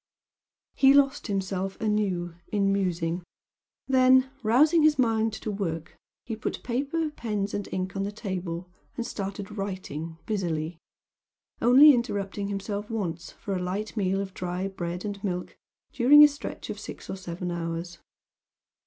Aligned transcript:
He 0.73 0.95
lost 0.95 1.27
himself 1.27 1.79
anew 1.79 2.33
in 2.47 2.73
musing 2.73 3.21
then, 3.87 4.31
rousing 4.41 4.81
his 4.81 4.97
mind 4.97 5.31
to 5.33 5.51
work, 5.51 5.95
he 6.25 6.35
put 6.35 6.63
paper, 6.63 7.11
pens 7.11 7.53
and 7.53 7.69
ink 7.71 7.95
on 7.95 8.01
the 8.01 8.11
table, 8.11 8.67
and 8.97 9.05
started 9.05 9.59
writing 9.59 10.17
busily 10.25 10.79
only 11.61 11.93
interrupting 11.93 12.47
himself 12.47 12.89
once 12.89 13.29
for 13.33 13.55
a 13.55 13.61
light 13.61 13.95
meal 13.95 14.19
of 14.21 14.33
dry 14.33 14.67
bread 14.67 15.05
and 15.05 15.23
milk 15.23 15.55
during 15.93 16.23
a 16.23 16.27
stretch 16.27 16.71
of 16.71 16.79
six 16.79 17.07
or 17.07 17.15
seven 17.15 17.51
hours. 17.51 17.99